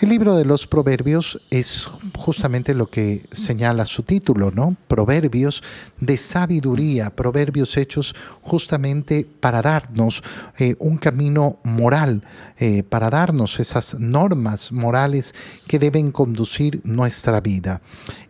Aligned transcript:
El 0.00 0.08
libro 0.08 0.34
de 0.34 0.44
los 0.44 0.66
proverbios 0.66 1.40
es 1.50 1.88
justamente 2.16 2.74
lo 2.74 2.86
que 2.86 3.24
señala 3.30 3.86
su 3.86 4.02
título, 4.02 4.50
¿no? 4.50 4.76
Proverbios 4.88 5.62
de 6.00 6.18
sabiduría, 6.18 7.10
proverbios 7.10 7.76
hechos 7.76 8.16
justamente 8.42 9.24
para 9.38 9.62
darnos 9.62 10.24
eh, 10.58 10.74
un 10.80 10.98
camino 10.98 11.58
moral, 11.62 12.24
eh, 12.58 12.82
para 12.82 13.08
darnos 13.08 13.60
esas 13.60 13.94
normas 14.00 14.72
morales 14.72 15.32
que 15.68 15.78
deben 15.78 16.10
conducir 16.10 16.80
nuestra 16.82 17.40
vida. 17.40 17.80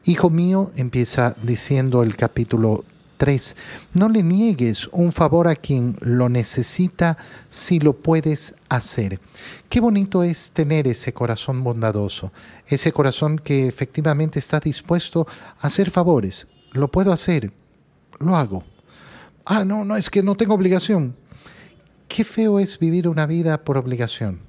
Hijo 0.04 0.28
mío, 0.28 0.70
empieza 0.76 1.34
diciendo 1.42 2.02
el 2.02 2.14
capítulo 2.14 2.84
3. 3.16 3.56
No 3.94 4.08
le 4.08 4.22
niegues 4.22 4.88
un 4.92 5.12
favor 5.12 5.48
a 5.48 5.54
quien 5.54 5.96
lo 6.00 6.28
necesita 6.28 7.16
si 7.48 7.80
lo 7.80 7.94
puedes 7.94 8.54
hacer. 8.68 9.20
Qué 9.68 9.80
bonito 9.80 10.22
es 10.22 10.50
tener 10.50 10.86
ese 10.86 11.12
corazón 11.12 11.62
bondadoso, 11.62 12.32
ese 12.66 12.92
corazón 12.92 13.38
que 13.38 13.66
efectivamente 13.66 14.38
está 14.38 14.60
dispuesto 14.60 15.26
a 15.60 15.66
hacer 15.66 15.90
favores. 15.90 16.48
Lo 16.72 16.90
puedo 16.90 17.12
hacer, 17.12 17.52
lo 18.18 18.36
hago. 18.36 18.64
Ah, 19.44 19.64
no, 19.64 19.84
no, 19.84 19.96
es 19.96 20.10
que 20.10 20.22
no 20.22 20.36
tengo 20.36 20.54
obligación. 20.54 21.16
Qué 22.08 22.24
feo 22.24 22.58
es 22.58 22.78
vivir 22.78 23.08
una 23.08 23.26
vida 23.26 23.64
por 23.64 23.76
obligación. 23.76 24.40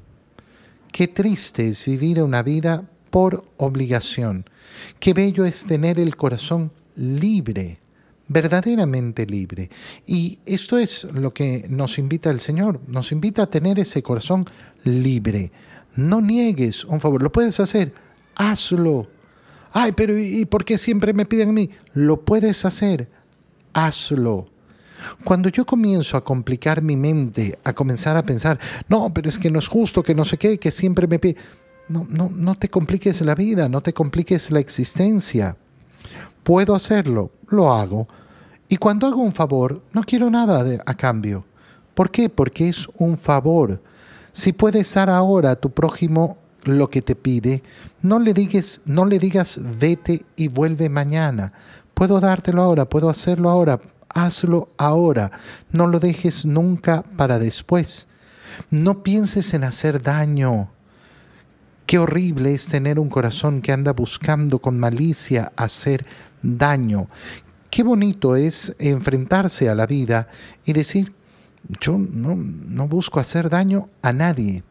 Qué 0.92 1.08
triste 1.08 1.68
es 1.68 1.86
vivir 1.86 2.22
una 2.24 2.42
vida 2.42 2.86
por 3.10 3.44
obligación. 3.58 4.50
Qué 5.00 5.14
bello 5.14 5.46
es 5.46 5.66
tener 5.66 6.00
el 6.00 6.16
corazón 6.16 6.72
libre 6.96 7.80
verdaderamente 8.28 9.26
libre. 9.26 9.70
Y 10.06 10.40
esto 10.46 10.78
es 10.78 11.06
lo 11.06 11.34
que 11.34 11.66
nos 11.70 11.98
invita 11.98 12.30
el 12.30 12.40
Señor, 12.40 12.80
nos 12.88 13.12
invita 13.12 13.44
a 13.44 13.50
tener 13.50 13.80
ese 13.80 14.02
corazón 14.02 14.46
libre. 14.84 15.52
No 15.96 16.22
niegues 16.22 16.84
un 16.86 17.00
favor, 17.00 17.22
lo 17.22 17.32
puedes 17.32 17.60
hacer, 17.60 17.94
hazlo. 18.36 19.08
Ay, 19.72 19.92
pero 19.92 20.18
¿y 20.18 20.46
por 20.46 20.66
qué 20.66 20.78
siempre 20.78 21.14
me 21.14 21.26
piden 21.26 21.50
a 21.50 21.54
mí? 21.54 21.70
Lo 21.94 22.22
puedes 22.22 22.66
hacer, 22.66 23.10
hazlo. 23.74 24.48
Cuando 25.24 25.50
yo 25.50 25.66
comienzo 25.66 26.18
a 26.18 26.24
complicar 26.24 26.82
mi 26.82 26.96
mente, 26.96 27.60
a 27.64 27.74
comenzar 27.74 28.18
a 28.18 28.26
pensar, 28.26 28.58
no, 28.88 29.14
pero 29.14 29.30
es 29.30 29.38
que 29.38 29.52
no 29.52 29.60
es 29.60 29.68
justo, 29.68 30.02
que 30.02 30.16
no 30.16 30.26
sé 30.26 30.38
qué, 30.38 30.58
que 30.58 30.72
siempre 30.72 31.08
me 31.08 31.20
pide... 31.20 31.36
No, 31.88 32.08
no, 32.10 32.32
no 32.34 32.56
te 32.56 32.68
compliques 32.70 33.22
la 33.22 33.36
vida, 33.36 33.70
no 33.70 33.82
te 33.82 33.94
compliques 33.94 34.50
la 34.50 34.60
existencia 34.60 35.56
puedo 36.46 36.76
hacerlo, 36.76 37.32
lo 37.50 37.74
hago. 37.74 38.08
Y 38.70 38.78
cuando 38.78 39.08
hago 39.08 39.22
un 39.22 39.34
favor, 39.34 39.82
no 39.94 40.04
quiero 40.04 40.30
nada 40.30 40.64
a 40.86 40.94
cambio. 40.94 41.44
¿Por 41.96 42.12
qué? 42.12 42.30
Porque 42.30 42.70
es 42.70 42.88
un 42.98 43.18
favor. 43.18 43.82
Si 44.32 44.54
puedes 44.54 44.94
dar 44.94 45.10
ahora 45.10 45.52
a 45.52 45.56
tu 45.56 45.72
prójimo 45.72 46.38
lo 46.64 46.90
que 46.90 47.02
te 47.02 47.16
pide, 47.16 47.64
no 48.02 48.20
le 48.20 48.34
digas, 48.34 48.82
no 48.86 49.06
le 49.06 49.18
digas 49.18 49.60
vete 49.80 50.24
y 50.36 50.48
vuelve 50.48 50.88
mañana. 50.88 51.52
Puedo 51.96 52.20
dártelo 52.20 52.62
ahora, 52.62 52.86
puedo 52.86 53.10
hacerlo 53.10 53.50
ahora, 53.50 53.82
hazlo 54.10 54.70
ahora. 54.78 55.32
No 55.72 55.88
lo 55.88 56.00
dejes 56.00 56.46
nunca 56.46 57.04
para 57.18 57.40
después. 57.40 58.08
No 58.70 59.02
pienses 59.02 59.54
en 59.56 59.64
hacer 59.64 60.00
daño. 60.02 60.70
Qué 61.86 62.00
horrible 62.00 62.56
es 62.56 62.66
tener 62.66 63.00
un 63.00 63.10
corazón 63.10 63.62
que 63.62 63.72
anda 63.72 63.94
buscando 63.94 64.58
con 64.58 64.80
malicia 64.80 65.52
hacer 65.56 66.06
daño. 66.46 67.08
Qué 67.70 67.84
bonito 67.84 68.36
es 68.36 68.76
enfrentarse 68.80 69.70
a 69.70 69.76
la 69.76 69.86
vida 69.86 70.28
y 70.66 70.74
decir, 70.74 71.14
yo 71.82 71.98
no, 71.98 72.36
no 72.36 72.88
busco 72.88 73.20
hacer 73.20 73.50
daño 73.50 73.90
a 74.02 74.14
nadie. 74.14 74.64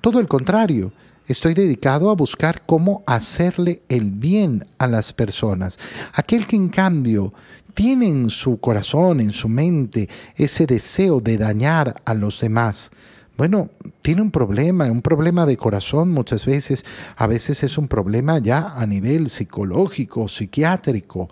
Todo 0.00 0.20
el 0.20 0.28
contrario, 0.28 0.92
estoy 1.26 1.54
dedicado 1.54 2.10
a 2.10 2.14
buscar 2.14 2.62
cómo 2.66 3.02
hacerle 3.06 3.82
el 3.88 4.10
bien 4.10 4.66
a 4.78 4.86
las 4.86 5.12
personas. 5.12 5.78
Aquel 6.12 6.46
que 6.46 6.56
en 6.56 6.68
cambio 6.68 7.32
tiene 7.74 8.08
en 8.08 8.30
su 8.30 8.60
corazón, 8.60 9.20
en 9.20 9.32
su 9.32 9.48
mente, 9.48 10.08
ese 10.36 10.66
deseo 10.66 11.20
de 11.20 11.38
dañar 11.38 12.00
a 12.04 12.14
los 12.14 12.40
demás, 12.40 12.90
bueno, 13.36 13.70
tiene 14.02 14.22
un 14.22 14.30
problema, 14.30 14.90
un 14.90 15.02
problema 15.02 15.44
de 15.44 15.56
corazón 15.56 16.10
muchas 16.10 16.44
veces, 16.44 16.84
a 17.16 17.26
veces 17.26 17.62
es 17.64 17.78
un 17.78 17.88
problema 17.88 18.38
ya 18.38 18.74
a 18.76 18.86
nivel 18.86 19.28
psicológico, 19.28 20.28
psiquiátrico, 20.28 21.28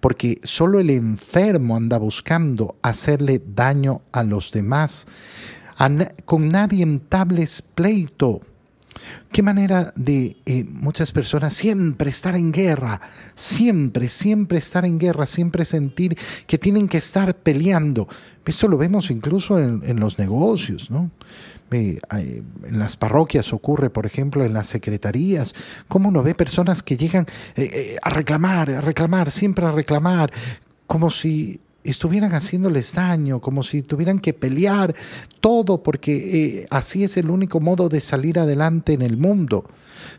porque 0.00 0.40
solo 0.44 0.80
el 0.80 0.90
enfermo 0.90 1.76
anda 1.76 1.98
buscando 1.98 2.76
hacerle 2.80 3.42
daño 3.54 4.00
a 4.12 4.22
los 4.22 4.50
demás. 4.50 5.06
con 6.24 6.48
nadie 6.48 6.82
entables 6.82 7.60
pleito, 7.60 8.40
Qué 9.32 9.42
manera 9.42 9.92
de 9.96 10.36
eh, 10.46 10.64
muchas 10.64 11.12
personas 11.12 11.54
siempre 11.54 12.10
estar 12.10 12.36
en 12.36 12.52
guerra, 12.52 13.00
siempre, 13.34 14.08
siempre 14.08 14.58
estar 14.58 14.84
en 14.84 14.98
guerra, 14.98 15.26
siempre 15.26 15.64
sentir 15.64 16.16
que 16.46 16.58
tienen 16.58 16.88
que 16.88 16.98
estar 16.98 17.34
peleando. 17.34 18.08
Esto 18.44 18.68
lo 18.68 18.78
vemos 18.78 19.10
incluso 19.10 19.58
en, 19.58 20.00
los 20.00 20.18
negocios, 20.18 20.90
¿no? 20.90 21.10
en 21.70 22.78
las 22.78 22.96
parroquias 22.96 23.52
ocurre, 23.52 23.90
por 23.90 24.06
ejemplo, 24.06 24.44
en 24.44 24.52
las 24.52 24.68
secretarías, 24.68 25.54
cómo 25.88 26.08
uno 26.08 26.22
ve 26.22 26.34
personas 26.34 26.82
que 26.82 26.96
llegan 26.96 27.26
eh, 27.56 27.68
eh, 27.72 27.96
a 28.00 28.10
reclamar, 28.10 28.70
a 28.70 28.80
reclamar, 28.80 29.30
siempre 29.32 29.66
a 29.66 29.72
reclamar, 29.72 30.32
como 30.86 31.10
si 31.10 31.60
estuvieran 31.90 32.32
haciéndoles 32.32 32.94
daño, 32.94 33.40
como 33.40 33.62
si 33.62 33.82
tuvieran 33.82 34.18
que 34.18 34.32
pelear 34.32 34.94
todo, 35.40 35.82
porque 35.82 36.60
eh, 36.60 36.66
así 36.70 37.04
es 37.04 37.16
el 37.16 37.30
único 37.30 37.60
modo 37.60 37.88
de 37.88 38.00
salir 38.00 38.38
adelante 38.38 38.92
en 38.92 39.02
el 39.02 39.16
mundo. 39.16 39.64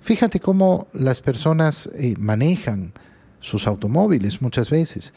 Fíjate 0.02 0.40
cómo 0.40 0.88
las 0.94 1.22
personas 1.22 1.90
eh, 1.96 2.16
manejan 2.18 2.94
sus 3.40 3.68
automóviles 3.68 4.42
muchas 4.42 4.70
veces. 4.70 5.14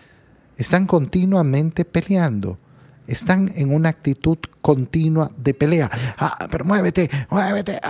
Están 0.57 0.87
continuamente 0.87 1.85
peleando. 1.85 2.59
Están 3.07 3.53
en 3.57 3.73
una 3.75 3.89
actitud 3.89 4.39
continua 4.61 5.33
de 5.37 5.55
pelea. 5.55 5.91
Ah, 6.19 6.47
pero 6.51 6.65
muévete, 6.65 7.11
muévete. 7.31 7.81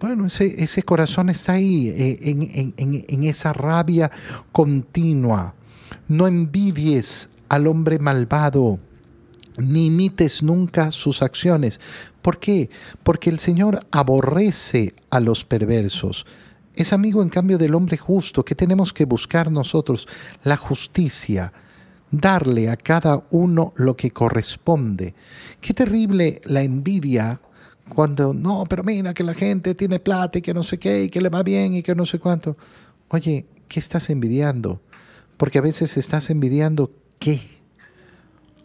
Bueno, 0.00 0.26
ese, 0.26 0.62
ese, 0.62 0.82
corazón 0.82 1.30
está 1.30 1.54
ahí, 1.54 1.88
eh, 1.88 2.18
en, 2.22 2.74
en, 2.76 3.04
en 3.08 3.24
esa 3.24 3.52
rabia 3.52 4.10
continua 4.52 5.54
no 6.08 6.26
envidies 6.26 7.28
al 7.48 7.66
hombre 7.66 7.98
malvado, 7.98 8.78
ni 9.58 9.86
imites 9.86 10.42
nunca 10.42 10.92
sus 10.92 11.22
acciones. 11.22 11.80
¿Por 12.22 12.38
qué? 12.38 12.70
Porque 13.02 13.30
el 13.30 13.38
Señor 13.38 13.86
aborrece 13.90 14.94
a 15.10 15.20
los 15.20 15.44
perversos. 15.44 16.26
Es 16.74 16.92
amigo 16.92 17.22
en 17.22 17.30
cambio 17.30 17.56
del 17.56 17.74
hombre 17.74 17.96
justo 17.96 18.44
que 18.44 18.54
tenemos 18.54 18.92
que 18.92 19.06
buscar 19.06 19.50
nosotros, 19.50 20.06
la 20.42 20.56
justicia, 20.56 21.52
darle 22.10 22.68
a 22.68 22.76
cada 22.76 23.24
uno 23.30 23.72
lo 23.76 23.96
que 23.96 24.10
corresponde. 24.10 25.14
Qué 25.60 25.72
terrible 25.72 26.40
la 26.44 26.62
envidia 26.62 27.40
cuando, 27.88 28.34
no, 28.34 28.64
pero 28.68 28.82
mira 28.84 29.14
que 29.14 29.22
la 29.22 29.34
gente 29.34 29.74
tiene 29.74 30.00
plata 30.00 30.38
y 30.38 30.42
que 30.42 30.52
no 30.52 30.62
sé 30.62 30.78
qué, 30.78 31.04
y 31.04 31.08
que 31.08 31.20
le 31.20 31.28
va 31.28 31.42
bien 31.42 31.74
y 31.74 31.82
que 31.82 31.94
no 31.94 32.04
sé 32.04 32.18
cuánto. 32.18 32.56
Oye, 33.08 33.46
¿qué 33.68 33.80
estás 33.80 34.10
envidiando? 34.10 34.80
Porque 35.36 35.58
a 35.58 35.62
veces 35.62 35.96
estás 35.96 36.30
envidiando 36.30 36.92
qué? 37.18 37.40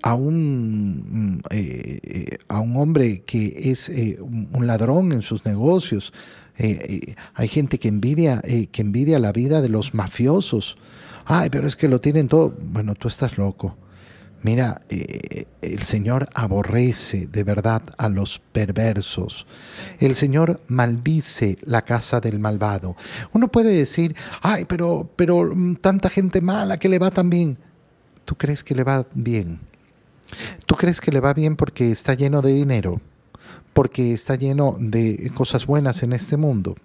A 0.03 0.15
un, 0.15 1.35
mm, 1.35 1.39
eh, 1.51 1.99
eh, 2.03 2.37
a 2.47 2.59
un 2.59 2.75
hombre 2.75 3.21
que 3.21 3.71
es 3.71 3.89
eh, 3.89 4.17
un 4.21 4.65
ladrón 4.65 5.11
en 5.11 5.21
sus 5.21 5.45
negocios. 5.45 6.13
hay 7.33 7.47
gente 7.47 7.79
que 7.79 7.87
envidia, 7.87 8.41
que 8.71 8.81
envidia 8.81 9.17
la 9.17 9.31
vida 9.31 9.61
de 9.61 9.69
los 9.69 9.95
mafiosos. 9.95 10.77
Ay, 11.25 11.49
pero 11.49 11.67
es 11.67 11.75
que 11.75 11.87
lo 11.87 11.99
tienen 11.99 12.27
todo. 12.27 12.55
Bueno, 12.61 12.93
tú 12.93 13.07
estás 13.07 13.37
loco. 13.37 13.75
Mira, 14.44 14.81
eh, 14.90 15.46
el 15.62 15.84
Señor 15.84 16.28
aborrece 16.34 17.28
de 17.28 17.44
verdad 17.44 17.84
a 17.97 18.09
los 18.09 18.40
perversos. 18.40 19.46
El 20.00 20.16
Señor 20.16 20.62
maldice 20.68 21.59
la 21.62 21.84
casa 21.84 22.20
del 22.20 22.40
malvado. 22.40 22.96
Uno 23.34 23.49
puede 23.49 23.72
decir, 23.72 24.16
ay, 24.41 24.66
pero, 24.66 25.09
pero 25.16 25.55
mm, 25.55 25.76
tanta 25.76 26.09
gente 26.09 26.41
mala 26.41 26.78
que 26.78 26.90
le 26.90 26.97
va 26.97 27.11
tan 27.11 27.29
bien. 27.29 27.58
¿Tú 28.26 28.35
crees 28.35 28.64
que 28.64 28.73
le 28.73 28.84
va 28.84 29.05
bien? 29.14 29.59
¿Tú 30.66 30.76
crees 30.76 31.02
que 31.02 31.11
le 31.11 31.20
va 31.20 31.34
bien 31.34 31.55
porque 31.55 31.91
está 31.91 32.16
lleno 32.16 32.41
de 32.41 32.53
dinero? 32.53 32.99
Porque 33.73 34.14
está 34.14 34.35
lleno 34.35 34.76
de 34.79 35.32
cosas 35.35 35.67
buenas 35.67 36.02
en 36.02 36.14
este 36.14 36.37
mundo. 36.37 36.76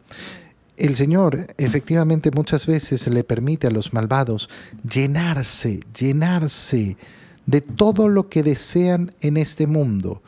El 0.77 0.95
Señor 0.95 1.55
efectivamente 1.57 2.31
muchas 2.31 2.67
veces 2.67 3.07
le 3.07 3.25
permite 3.25 3.67
a 3.67 3.71
los 3.71 3.95
malvados 3.95 4.51
llenarse, 4.83 5.81
llenarse 5.99 6.99
de 7.47 7.61
todo 7.61 8.09
lo 8.09 8.29
que 8.29 8.43
desean 8.43 9.13
en 9.21 9.37
este 9.37 9.67
mundo. 9.67 10.23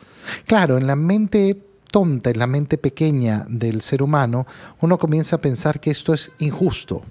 Claro, 0.45 0.77
en 0.77 0.87
la 0.87 0.95
mente 0.95 1.61
tonta, 1.91 2.29
en 2.29 2.39
la 2.39 2.47
mente 2.47 2.77
pequeña 2.77 3.45
del 3.49 3.81
ser 3.81 4.01
humano, 4.01 4.47
uno 4.81 4.97
comienza 4.97 5.37
a 5.37 5.41
pensar 5.41 5.79
que 5.79 5.91
esto 5.91 6.13
es 6.13 6.31
injusto. 6.39 7.03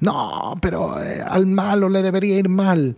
No, 0.00 0.58
pero 0.60 1.02
eh, 1.02 1.22
al 1.26 1.46
malo 1.46 1.88
le 1.88 2.02
debería 2.02 2.38
ir 2.38 2.48
mal. 2.48 2.96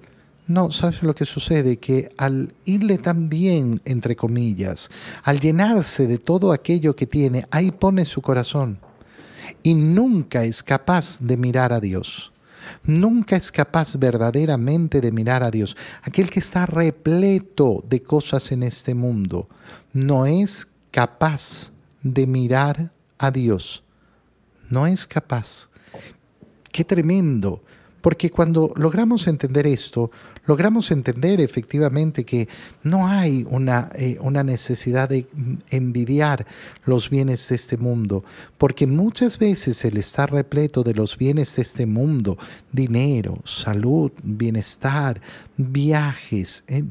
No, 0.49 0.71
¿sabes 0.71 1.03
lo 1.03 1.15
que 1.15 1.25
sucede? 1.25 1.79
Que 1.79 2.11
al 2.17 2.55
irle 2.65 2.99
tan 2.99 3.29
bien, 3.29 3.81
entre 3.85 4.15
comillas, 4.15 4.91
al 5.25 5.41
llenarse 5.41 6.07
de 6.07 6.19
todo 6.19 6.53
aquello 6.53 6.95
que 6.95 7.07
tiene, 7.07 7.47
ahí 7.51 7.73
pone 7.73 8.05
su 8.05 8.23
corazón. 8.23 8.79
Y 9.63 9.75
nunca 9.75 10.45
es 10.45 10.63
capaz 10.63 11.19
de 11.21 11.37
mirar 11.37 11.73
a 11.73 11.81
Dios. 11.81 12.33
Nunca 12.85 13.37
es 13.37 13.51
capaz 13.51 13.97
verdaderamente 13.97 15.01
de 15.01 15.13
mirar 15.13 15.43
a 15.43 15.51
Dios. 15.51 15.77
Aquel 16.03 16.31
que 16.31 16.41
está 16.41 16.67
repleto 16.67 17.85
de 17.89 18.03
cosas 18.03 18.53
en 18.53 18.63
este 18.63 18.95
mundo, 18.95 19.49
no 19.93 20.27
es 20.27 20.69
capaz 20.91 21.73
de 22.03 22.27
mirar 22.27 22.91
a 23.19 23.31
Dios. 23.31 23.83
No 24.69 24.87
es 24.87 25.07
capaz. 25.07 25.69
Qué 26.73 26.85
tremendo. 26.85 27.63
Porque 28.07 28.31
cuando 28.31 28.73
logramos 28.77 29.27
entender 29.27 29.67
esto, 29.67 30.13
logramos 30.47 30.93
entender 30.93 31.41
efectivamente 31.41 32.23
que 32.23 32.47
no 32.85 33.09
hay 33.09 33.45
una, 33.51 33.91
eh, 33.97 34.17
una, 34.21 34.45
necesidad 34.45 35.09
de 35.09 35.27
envidiar 35.71 36.47
los 36.85 37.11
bienes 37.11 37.49
de 37.49 37.57
este 37.57 37.77
mundo, 37.77 38.23
porque 38.59 38.87
muchas 38.87 39.41
veces 39.41 39.85
el 39.85 39.97
estar 39.97 40.31
repleto 40.31 40.85
de 40.85 40.95
los 40.95 41.19
bienes 41.19 41.57
de 41.57 41.63
este 41.63 41.85
mundo, 41.85 42.39
dinero, 42.71 43.39
salud, 43.43 44.13
bienestar, 44.23 45.21
viajes, 45.57 46.63
¿eh? 46.69 46.85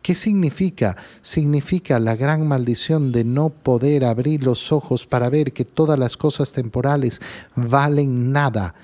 ¿Qué 0.00 0.14
significa? 0.14 0.96
Significa 1.22 1.98
la 1.98 2.14
gran 2.14 2.46
maldición 2.46 3.10
de 3.10 3.24
no 3.24 3.48
poder 3.48 4.04
abrir 4.04 4.44
los 4.44 4.70
ojos 4.70 5.08
para 5.08 5.28
ver 5.28 5.52
que 5.52 5.64
todas 5.64 5.98
las 5.98 6.16
cosas 6.16 6.52
temporales 6.52 7.20
valen 7.56 8.30
nada 8.30 8.76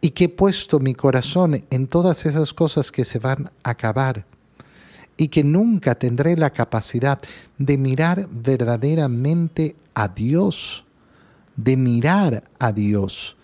y 0.00 0.10
que 0.10 0.24
he 0.24 0.28
puesto 0.28 0.78
mi 0.78 0.94
corazón 0.94 1.64
en 1.70 1.86
todas 1.88 2.26
esas 2.26 2.54
cosas 2.54 2.92
que 2.92 3.04
se 3.04 3.18
van 3.18 3.50
a 3.62 3.70
acabar 3.70 4.24
y 5.16 5.28
que 5.28 5.42
nunca 5.42 5.96
tendré 5.96 6.36
la 6.36 6.50
capacidad 6.50 7.18
de 7.58 7.76
mirar 7.76 8.28
verdaderamente 8.30 9.74
a 9.94 10.08
Dios, 10.08 10.84
de 11.56 11.76
mirar 11.76 12.44
a 12.60 12.72
Dios 12.72 13.36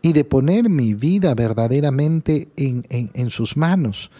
y 0.00 0.14
de 0.14 0.24
poner 0.24 0.70
mi 0.70 0.94
vida 0.94 1.34
verdaderamente 1.34 2.48
en, 2.56 2.86
en, 2.88 3.30
sus 3.30 3.56
manos, 3.56 4.10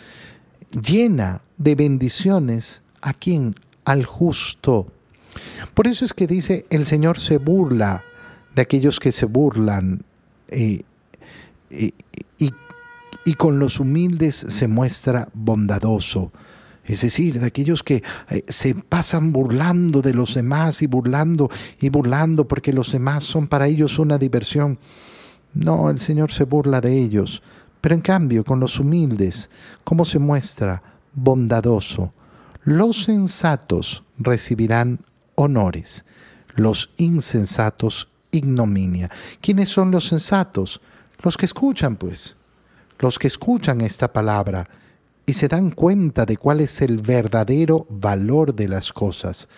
llena 0.70 1.40
de 1.56 1.74
bendiciones 1.74 2.82
a 3.00 3.14
quien, 3.14 3.54
al 3.86 4.04
justo. 4.04 4.86
Por 5.72 5.86
eso 5.86 6.04
es 6.04 6.12
que 6.12 6.26
dice, 6.26 6.66
el 6.68 6.84
Señor 6.84 7.18
se 7.18 7.38
burla 7.38 8.04
de 8.54 8.62
aquellos 8.62 9.00
que 9.00 9.12
se 9.12 9.24
burlan 9.24 10.02
eh, 10.48 10.82
y, 11.70 11.94
y, 12.38 13.34
con 13.34 13.58
los 13.58 13.78
humildes 13.78 14.36
se 14.36 14.68
muestra 14.68 15.28
bondadoso. 15.34 16.32
Es 16.84 17.02
decir, 17.02 17.38
de 17.38 17.46
aquellos 17.46 17.82
que 17.82 18.02
eh, 18.30 18.44
se 18.48 18.74
pasan 18.74 19.32
burlando 19.32 20.00
de 20.00 20.14
los 20.14 20.34
demás 20.34 20.80
y 20.80 20.86
burlando 20.86 21.50
y 21.78 21.90
burlando 21.90 22.48
porque 22.48 22.72
los 22.72 22.92
demás 22.92 23.24
son 23.24 23.46
para 23.46 23.66
ellos 23.66 23.98
una 23.98 24.16
diversión. 24.16 24.78
No, 25.52 25.90
el 25.90 25.98
Señor 25.98 26.32
se 26.32 26.44
burla 26.44 26.80
de 26.80 26.98
ellos. 26.98 27.42
Pero 27.80 27.94
en 27.94 28.00
cambio, 28.00 28.44
con 28.44 28.60
los 28.60 28.80
humildes, 28.80 29.50
¿cómo 29.84 30.04
se 30.04 30.18
muestra? 30.18 30.82
Bondadoso. 31.12 32.12
Los 32.64 33.04
sensatos 33.04 34.04
recibirán 34.18 35.00
honores, 35.34 36.04
los 36.54 36.90
insensatos 36.96 38.08
ignominia. 38.30 39.10
¿Quiénes 39.40 39.70
son 39.70 39.90
los 39.90 40.06
sensatos? 40.06 40.80
Los 41.22 41.36
que 41.36 41.46
escuchan, 41.46 41.96
pues, 41.96 42.36
los 43.00 43.18
que 43.18 43.26
escuchan 43.26 43.80
esta 43.80 44.12
palabra 44.12 44.68
y 45.26 45.34
se 45.34 45.48
dan 45.48 45.70
cuenta 45.70 46.24
de 46.24 46.36
cuál 46.36 46.60
es 46.60 46.80
el 46.80 46.98
verdadero 46.98 47.86
valor 47.90 48.54
de 48.54 48.68
las 48.68 48.92
cosas. 48.92 49.48